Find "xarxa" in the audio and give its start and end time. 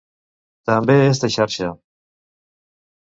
1.35-1.69